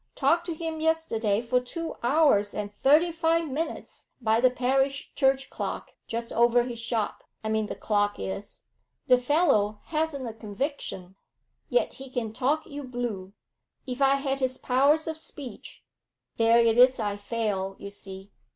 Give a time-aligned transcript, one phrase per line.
[0.15, 5.51] Talked to him yesterday for two hours and thirty five minutes by the parish church
[5.51, 8.61] clock, just over his shop I mean the clock is.
[9.05, 11.17] The fellow hasn't a conviction,
[11.69, 13.33] yet he can talk you blue;
[13.85, 15.83] if I had his powers of speech
[16.37, 18.31] there it is I fail, you see.